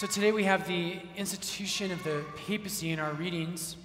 [0.00, 3.76] So today we have the institution of the papacy in our readings.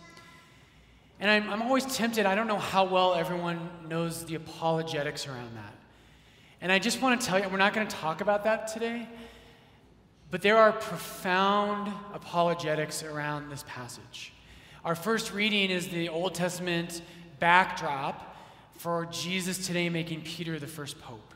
[1.20, 5.58] And I'm, I'm always tempted, I don't know how well everyone knows the apologetics around
[5.58, 5.76] that.
[6.62, 9.10] And I just want to tell you, we're not going to talk about that today,
[10.32, 14.32] but there are profound apologetics around this passage.
[14.86, 17.02] Our first reading is the Old Testament
[17.42, 18.38] backdrop
[18.78, 21.34] for Jesus today making Peter the first pope.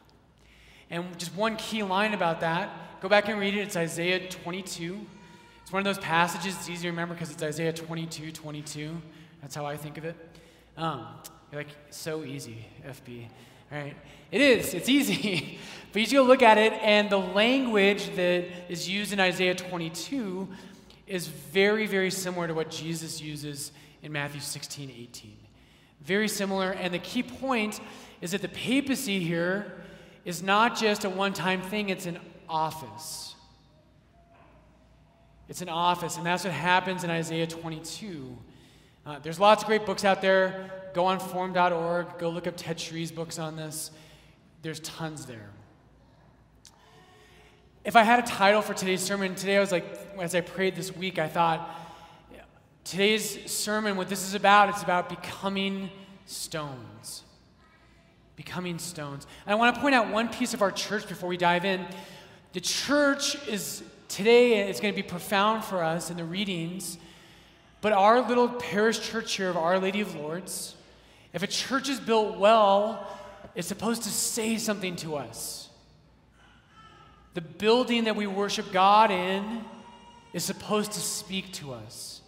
[0.89, 2.69] And just one key line about that
[3.01, 3.61] Go back and read it.
[3.61, 4.99] It's Isaiah 22.
[5.61, 6.53] It's one of those passages.
[6.57, 9.01] It's easy to remember because it's Isaiah 22, 22.
[9.41, 10.17] That's how I think of it.
[10.75, 11.07] Um,
[11.49, 13.27] you're like, so easy, FB.
[13.71, 13.95] All right.
[14.31, 14.73] It is.
[14.73, 15.59] It's easy.
[15.93, 19.55] but you just go look at it, and the language that is used in Isaiah
[19.55, 20.49] 22
[21.07, 23.71] is very, very similar to what Jesus uses
[24.03, 25.37] in Matthew 16, 18.
[26.01, 26.71] Very similar.
[26.71, 27.79] And the key point
[28.19, 29.71] is that the papacy here
[30.25, 32.19] is not just a one time thing, it's an
[32.49, 33.35] office.
[35.47, 38.37] It's an office, and that's what happens in Isaiah 22.
[39.05, 40.69] Uh, there's lots of great books out there.
[40.93, 43.91] Go on formed.org, go look up Ted Sri's books on this.
[44.61, 45.49] There's tons there.
[47.85, 49.85] If I had a title for today's sermon, today I was like,
[50.19, 51.69] as I prayed this week, I thought,
[52.83, 55.89] today's sermon, what this is about, it's about becoming
[56.25, 57.23] stones.
[58.35, 59.25] Becoming stones.
[59.45, 61.85] And I want to point out one piece of our church before we dive in.
[62.53, 66.97] The church is today, it's going to be profound for us in the readings,
[67.79, 70.75] but our little parish church here of Our Lady of Lourdes,
[71.31, 73.07] if a church is built well,
[73.53, 75.69] it's supposed to say something to us.
[77.35, 79.63] The building that we worship God in
[80.33, 82.21] is supposed to speak to us.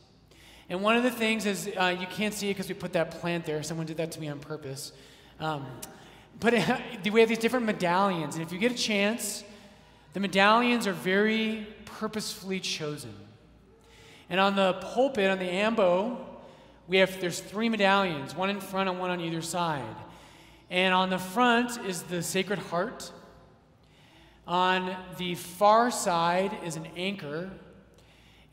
[0.69, 3.11] And one of the things is, uh, you can't see it because we put that
[3.19, 3.61] plant there.
[3.63, 4.93] Someone did that to me on purpose.
[5.39, 5.65] Um,
[6.39, 6.53] but
[7.11, 8.35] we have these different medallions.
[8.35, 9.43] And if you get a chance,
[10.13, 13.13] the medallions are very purposefully chosen.
[14.29, 16.25] And on the pulpit, on the ambo,
[16.87, 19.95] we have there's three medallions, one in front and one on either side.
[20.69, 23.11] And on the front is the Sacred Heart.
[24.47, 27.49] On the far side is an anchor.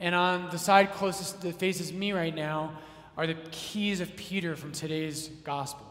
[0.00, 2.78] And on the side closest that faces me right now
[3.16, 5.86] are the keys of Peter from today's gospel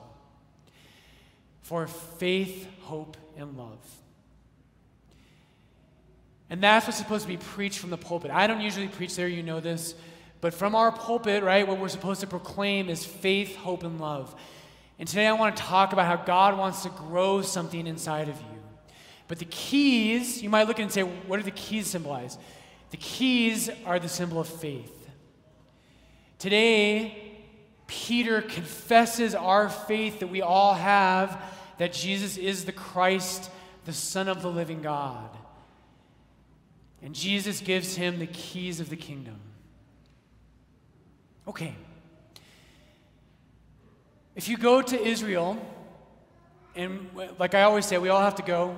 [1.68, 3.86] for faith, hope, and love.
[6.50, 8.32] And that's what's supposed to be preached from the pulpit.
[8.32, 9.96] I don't usually preach there, you know this.
[10.40, 14.34] But from our pulpit, right, what we're supposed to proclaim is faith, hope, and love.
[15.00, 18.36] And today I want to talk about how God wants to grow something inside of
[18.36, 18.58] you.
[19.28, 22.38] But the keys, you might look and say, what do the keys symbolize?
[22.92, 24.94] The keys are the symbol of faith.
[26.40, 27.34] Today,
[27.88, 31.42] Peter confesses our faith that we all have
[31.78, 33.50] that Jesus is the Christ,
[33.86, 35.30] the Son of the living God.
[37.02, 39.40] And Jesus gives him the keys of the kingdom.
[41.48, 41.76] Okay.
[44.36, 45.58] If you go to Israel,
[46.76, 47.10] and
[47.40, 48.76] like I always say, we all have to go.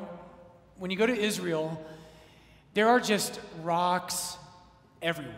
[0.77, 1.85] When you go to Israel,
[2.73, 4.37] there are just rocks
[5.01, 5.35] everywhere.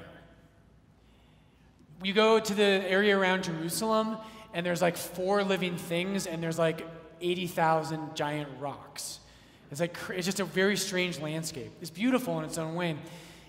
[2.04, 4.18] You go to the area around Jerusalem,
[4.54, 6.86] and there's like four living things, and there's like
[7.22, 9.20] 80,000 giant rocks.
[9.72, 11.72] It's like it's just a very strange landscape.
[11.82, 12.98] It's beautiful in its own way.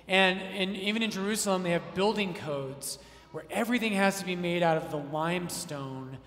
[0.09, 2.99] And, and even in Jerusalem, they have building codes
[3.33, 6.19] where everything has to be made out of the limestone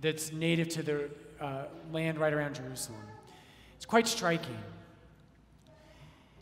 [0.00, 3.00] that's native to the uh, land right around Jerusalem.
[3.76, 4.58] It's quite striking.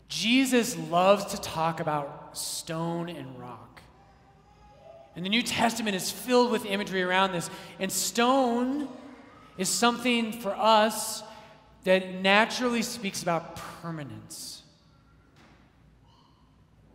[0.07, 3.81] Jesus loves to talk about stone and rock.
[5.15, 7.49] And the New Testament is filled with imagery around this.
[7.79, 8.87] And stone
[9.57, 11.23] is something for us
[11.83, 14.63] that naturally speaks about permanence.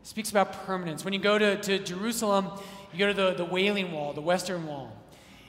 [0.03, 1.05] It speaks about permanence.
[1.05, 2.49] When you go to, to Jerusalem,
[2.93, 4.97] you go to the, the Wailing Wall, the Western Wall,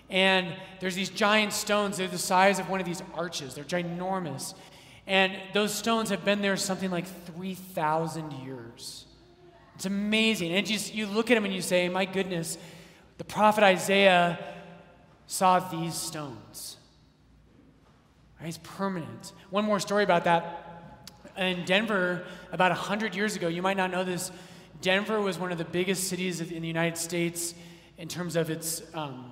[0.10, 1.98] and there's these giant stones.
[1.98, 4.54] They're the size of one of these arches, they're ginormous.
[5.06, 9.06] And those stones have been there something like 3,000 years.
[9.76, 10.52] It's amazing.
[10.54, 12.58] And just, you look at them and you say, my goodness,
[13.18, 14.38] the prophet Isaiah
[15.28, 16.77] saw these stones.
[18.40, 18.50] Right?
[18.50, 19.34] It's permanent.
[19.50, 21.12] One more story about that.
[21.38, 24.32] In Denver, about 100 years ago, you might not know this,
[24.82, 27.54] Denver was one of the biggest cities in the United States
[27.98, 29.32] in terms of its, um,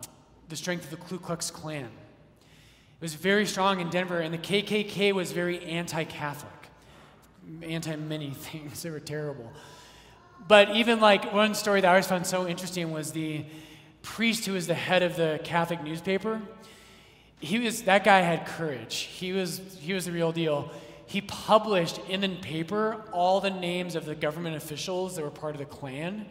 [0.50, 1.86] the strength of the Ku Klux Klan.
[1.86, 6.52] It was very strong in Denver, and the KKK was very anti Catholic,
[7.62, 8.84] anti many things.
[8.84, 9.52] They were terrible.
[10.48, 13.46] But even like one story that I always found so interesting was the
[14.02, 16.42] priest who was the head of the Catholic newspaper
[17.40, 18.96] he was that guy had courage.
[18.96, 20.72] He was he was the real deal.
[21.08, 25.54] he published in the paper all the names of the government officials that were part
[25.54, 26.26] of the Klan.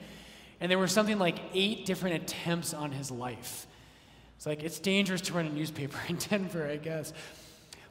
[0.61, 3.67] And there were something like eight different attempts on his life.
[4.37, 7.13] It's like, it's dangerous to run a newspaper in Denver, I guess.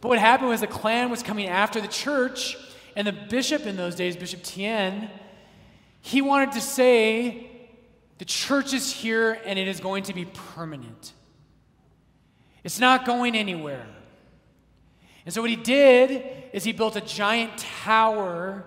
[0.01, 2.57] But what happened was the Klan was coming after the church,
[2.95, 5.09] and the bishop in those days, Bishop Tihen,
[6.01, 7.49] he wanted to say,
[8.17, 11.13] the church is here and it is going to be permanent.
[12.63, 13.85] It's not going anywhere.
[15.25, 16.23] And so what he did
[16.53, 18.63] is he built a giant tower,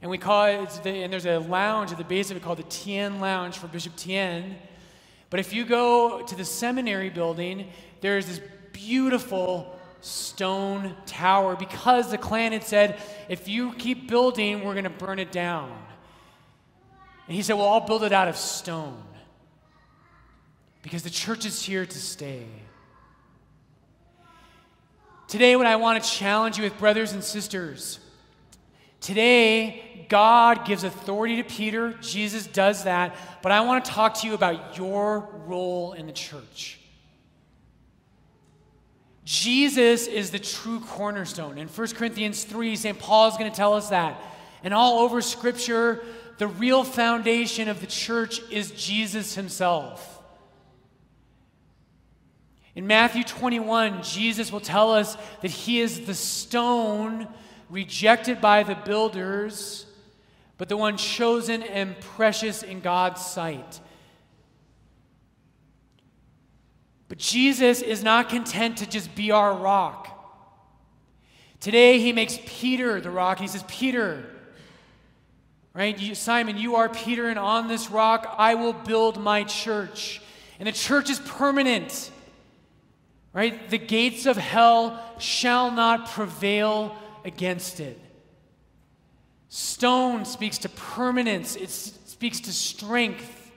[0.00, 2.58] and we call it, the, and there's a lounge at the base of it called
[2.58, 4.56] the Tihen Lounge for Bishop Tihen.
[5.30, 7.70] But if you go to the seminary building,
[8.00, 8.40] there's this
[8.72, 14.90] beautiful stone tower because the Klan had said, if you keep building, we're going to
[14.90, 15.70] burn it down.
[17.28, 19.02] And he said, well, I'll build it out of stone
[20.82, 22.46] because the church is here to stay.
[25.32, 27.98] Today, what I want to challenge you with, brothers and sisters,
[29.00, 31.94] today, God gives authority to Peter.
[32.02, 33.16] Jesus does that.
[33.40, 36.80] But I want to talk to you about your role in the church.
[39.24, 41.56] Jesus is the true cornerstone.
[41.56, 42.98] In 1 Corinthians 3, St.
[42.98, 44.22] Paul is going to tell us that.
[44.62, 46.04] And all over Scripture,
[46.36, 50.11] the real foundation of the church is Jesus himself.
[52.74, 57.28] In Matthew 21, Jesus will tell us that he is the stone
[57.68, 59.86] rejected by the builders,
[60.56, 63.80] but the one chosen and precious in God's sight.
[67.08, 70.08] But Jesus is not content to just be our rock.
[71.60, 73.38] Today, he makes Peter the rock.
[73.38, 74.24] He says, Peter,
[75.74, 75.98] right?
[75.98, 80.22] You, Simon, you are Peter, and on this rock I will build my church.
[80.58, 82.10] And the church is permanent.
[83.32, 83.70] Right?
[83.70, 87.98] The gates of hell shall not prevail against it.
[89.48, 93.50] Stone speaks to permanence, it speaks to strength.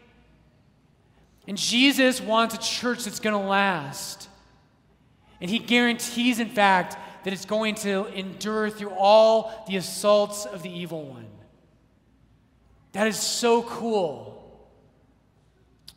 [1.47, 4.29] And Jesus wants a church that's going to last.
[5.39, 10.63] And he guarantees, in fact, that it's going to endure through all the assaults of
[10.63, 11.27] the evil one.
[12.93, 14.41] That is so cool.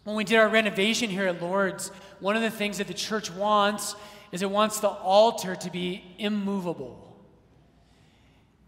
[0.04, 3.30] When we did our renovation here at Lourdes, one of the things that the church
[3.30, 3.94] wants
[4.32, 7.04] is it wants the altar to be immovable.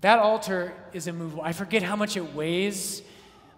[0.00, 1.42] That altar is immovable.
[1.42, 3.02] I forget how much it weighs,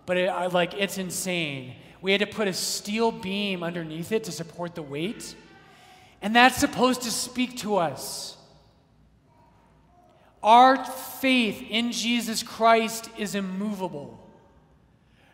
[0.06, 1.74] but it, I, like it's insane.
[2.00, 5.36] We had to put a steel beam underneath it to support the weight,
[6.20, 8.36] and that's supposed to speak to us.
[10.42, 14.18] Our faith in Jesus Christ is immovable.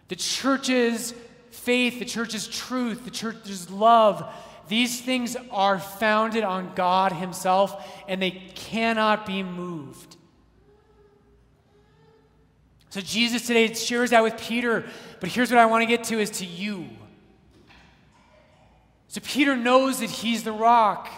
[0.08, 1.14] The church's
[1.50, 4.31] faith, the church's truth, the church's love,
[4.69, 10.17] these things are founded on God Himself and they cannot be moved.
[12.91, 14.85] So Jesus today shares that with Peter,
[15.20, 16.88] but here's what I want to get to is to you.
[19.09, 21.11] So Peter knows that he's the rock.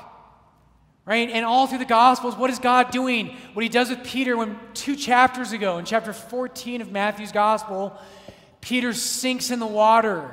[1.07, 1.31] Right?
[1.31, 3.37] And all through the Gospels, what is God doing?
[3.55, 7.99] What he does with Peter when two chapters ago, in chapter 14 of Matthew's Gospel,
[8.61, 10.31] Peter sinks in the water.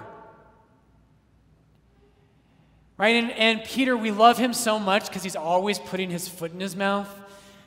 [2.97, 3.15] Right?
[3.15, 6.59] And, and Peter, we love him so much because he's always putting his foot in
[6.59, 7.09] his mouth.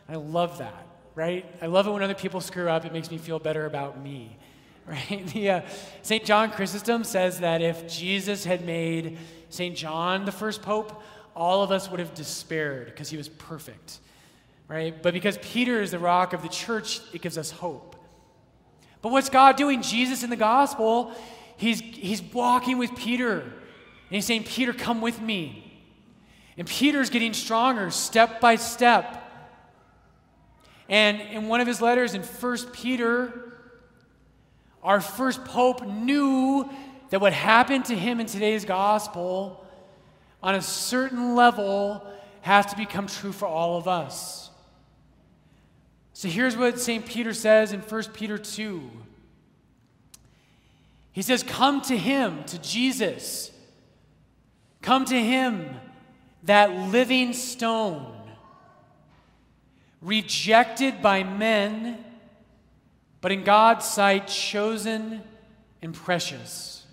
[0.08, 1.46] I love that, right?
[1.62, 2.84] I love it when other people screw up.
[2.84, 4.36] It makes me feel better about me,
[4.86, 5.24] right?
[5.28, 5.60] The, uh,
[6.02, 6.24] St.
[6.24, 9.18] John Chrysostom says that if Jesus had made
[9.50, 9.76] St.
[9.76, 11.00] John the first pope,
[11.36, 14.00] all of us would have despaired because he was perfect,
[14.66, 15.00] right?
[15.00, 17.94] But because Peter is the rock of the church, it gives us hope.
[19.00, 19.80] But what's God doing?
[19.80, 21.14] Jesus in the gospel,
[21.56, 23.44] he's, he's walking with Peter
[24.10, 25.64] and he's saying, Peter, come with me.
[26.58, 29.24] And Peter's getting stronger step by step.
[30.88, 33.52] And in one of his letters in 1 Peter,
[34.82, 36.68] our first pope knew
[37.10, 39.64] that what happened to him in today's gospel,
[40.42, 42.04] on a certain level,
[42.40, 44.50] has to become true for all of us.
[46.14, 47.06] So here's what St.
[47.06, 48.90] Peter says in 1 Peter 2.
[51.12, 53.52] He says, Come to him, to Jesus
[54.82, 55.76] Come to him,
[56.44, 58.14] that living stone,
[60.00, 62.02] rejected by men,
[63.20, 65.22] but in God's sight chosen
[65.82, 66.86] and precious.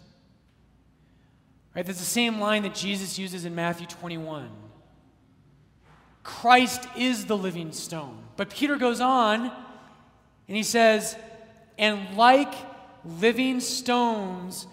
[1.76, 1.86] Right?
[1.86, 4.50] That's the same line that Jesus uses in Matthew 21.
[6.24, 8.18] Christ is the living stone.
[8.36, 9.46] But Peter goes on
[10.48, 11.16] and he says,
[11.78, 12.54] and like
[13.06, 14.68] living stones,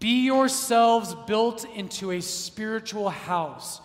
[0.00, 3.80] be yourselves built into a spiritual house.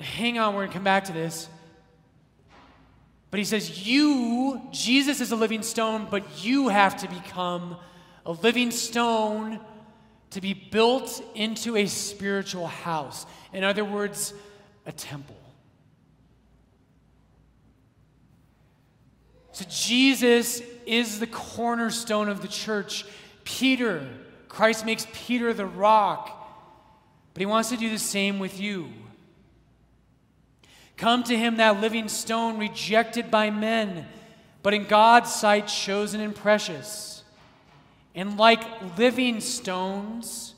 [0.00, 1.48] Hang on, we're going to come back to this.
[3.30, 7.76] But he says, You, Jesus is a living stone, but you have to become
[8.24, 9.60] a living stone
[10.30, 13.26] to be built into a spiritual house.
[13.52, 14.34] In other words,
[14.86, 15.36] a temple.
[19.50, 23.04] So Jesus is the cornerstone of the church.
[23.44, 24.04] Peter,
[24.54, 26.30] Christ makes Peter the rock,
[27.32, 28.88] but he wants to do the same with you.
[30.96, 34.06] Come to him, that living stone rejected by men,
[34.62, 37.24] but in God's sight chosen and precious.
[38.14, 40.54] And like living stones,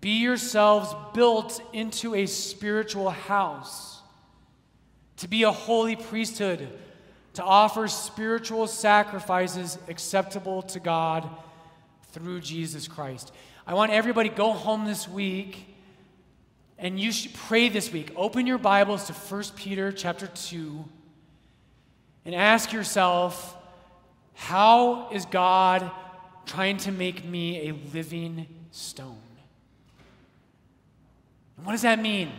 [0.00, 4.00] be yourselves built into a spiritual house,
[5.18, 6.68] to be a holy priesthood,
[7.34, 11.30] to offer spiritual sacrifices acceptable to God
[12.14, 13.32] through Jesus Christ.
[13.66, 15.66] I want everybody go home this week
[16.78, 18.12] and you should pray this week.
[18.14, 20.84] Open your Bibles to 1 Peter chapter 2
[22.24, 23.56] and ask yourself,
[24.34, 25.90] how is God
[26.46, 29.18] trying to make me a living stone?
[31.64, 32.30] What does that mean?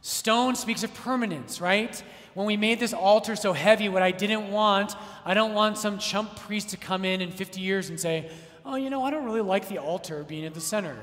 [0.00, 2.02] Stone speaks of permanence, right?
[2.36, 5.96] When we made this altar so heavy, what I didn't want, I don't want some
[5.96, 8.30] chump priest to come in in 50 years and say,
[8.62, 10.98] oh, you know, I don't really like the altar being at the center.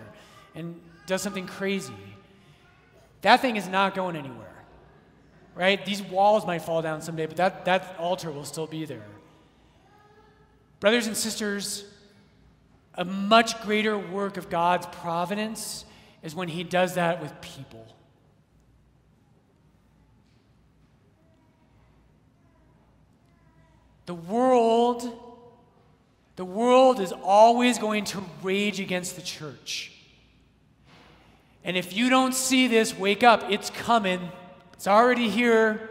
[0.53, 1.95] And does something crazy,
[3.21, 4.63] that thing is not going anywhere.
[5.55, 5.83] Right?
[5.83, 9.07] These walls might fall down someday, but that, that altar will still be there.
[10.79, 11.83] Brothers and sisters,
[12.93, 15.85] a much greater work of God's providence
[16.21, 17.87] is when He does that with people.
[24.05, 25.03] The world,
[26.35, 29.91] the world is always going to rage against the church.
[31.63, 33.49] And if you don't see this, wake up.
[33.49, 34.29] It's coming,
[34.73, 35.89] it's already here.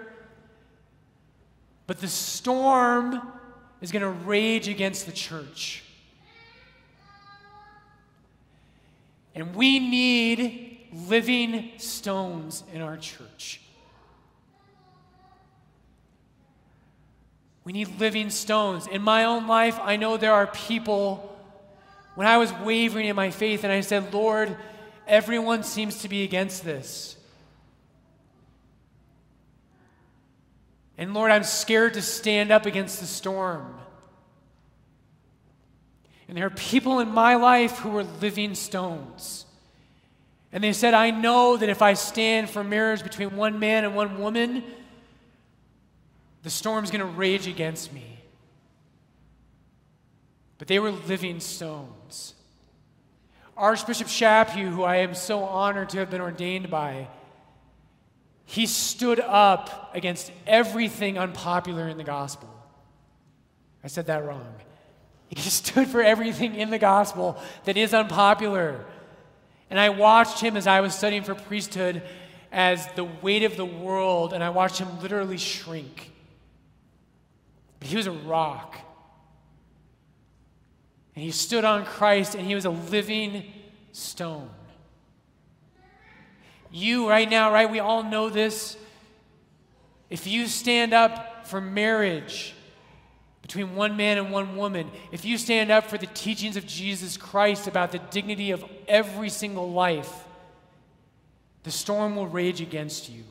[1.86, 3.20] But the storm
[3.80, 5.82] is going to rage against the church.
[9.34, 13.62] And we need living stones in our church.
[17.64, 18.86] We need living stones.
[18.86, 21.38] In my own life, I know there are people,
[22.14, 24.56] when I was wavering in my faith and I said, Lord,
[25.06, 27.16] Everyone seems to be against this.
[30.96, 33.74] And Lord, I'm scared to stand up against the storm.
[36.28, 39.44] And there are people in my life who are living stones.
[40.52, 43.96] And they said, I know that if I stand for marriage between one man and
[43.96, 44.62] one woman,
[46.42, 48.18] the storm's going to rage against me.
[50.58, 52.34] But they were living stones.
[53.56, 57.08] Archbishop Chaput, who I am so honored to have been ordained by,
[58.44, 62.48] he stood up against everything unpopular in the gospel.
[63.82, 64.46] I said that wrong.
[65.34, 68.84] He stood for everything in the gospel that is unpopular.
[69.70, 72.02] And I watched him as I was studying for priesthood
[72.52, 76.11] as the weight of the world, and I watched him literally shrink.
[77.82, 78.76] But he was a rock.
[81.16, 83.42] And he stood on Christ and he was a living
[83.90, 84.48] stone.
[86.70, 88.76] You, right now, right, we all know this.
[90.10, 92.54] If you stand up for marriage
[93.42, 97.16] between one man and one woman, if you stand up for the teachings of Jesus
[97.16, 100.22] Christ about the dignity of every single life,
[101.64, 103.24] the storm will rage against you.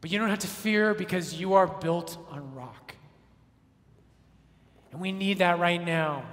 [0.00, 2.94] But you don't have to fear because you are built on rock.
[4.92, 6.24] And we need that right now.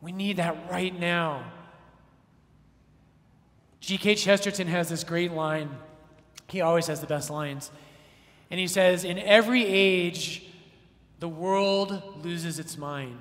[0.00, 1.44] We need that right now.
[3.80, 4.16] G.K.
[4.16, 5.70] Chesterton has this great line.
[6.48, 7.70] He always has the best lines.
[8.50, 10.44] And he says, In every age,
[11.20, 13.20] the world loses its mind.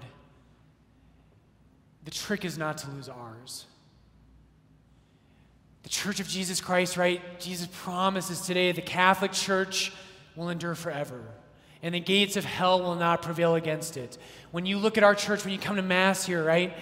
[2.05, 3.65] The trick is not to lose ours.
[5.87, 7.21] The Church of Jesus Christ, right?
[7.39, 9.93] Jesus promises today the Catholic Church
[10.35, 11.21] will endure forever
[11.81, 14.17] and the gates of hell will not prevail against it.
[14.51, 16.75] When you look at our church, when you come to Mass here, right?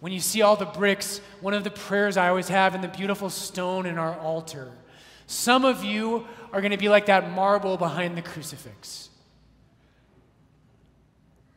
[0.00, 2.88] When you see all the bricks, one of the prayers I always have in the
[2.88, 4.72] beautiful stone in our altar.
[5.28, 9.08] Some of you are going to be like that marble behind the crucifix.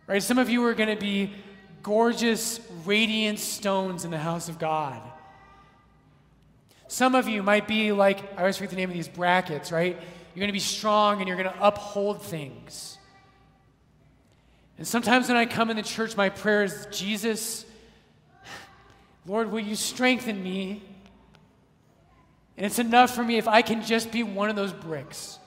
[0.06, 0.22] Right?
[0.22, 1.34] Some of you are going to be
[1.82, 5.01] gorgeous, radiant stones in the house of God.
[6.88, 9.96] Some of you might be like, I always forget the name of these brackets, right?
[9.96, 12.98] You're going to be strong and you're going to uphold things.
[14.77, 17.65] And sometimes when I come in the church, my prayer is Jesus,
[19.25, 20.84] Lord, will you strengthen me?
[22.58, 25.39] And it's enough for me if I can just be one of those bricks.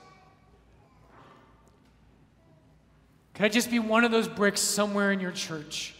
[3.33, 5.95] Can I just be one of those bricks somewhere in your church?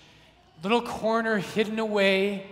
[0.62, 2.46] Little corner hidden away,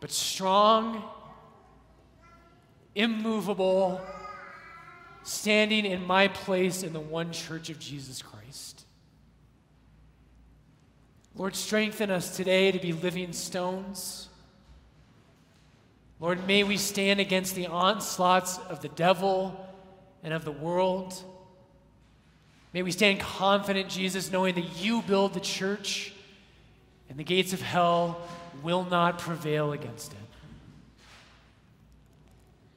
[0.00, 1.04] but strong,
[2.94, 4.00] immovable,
[5.22, 8.84] standing in my place in the one church of Jesus Christ.
[11.36, 14.28] Lord, strengthen us today to be living stones.
[16.18, 19.66] Lord, may we stand against the onslaughts of the devil
[20.22, 21.14] and of the world.
[22.72, 26.12] May we stand confident, Jesus, knowing that you build the church
[27.08, 28.20] and the gates of hell
[28.62, 30.19] will not prevail against it.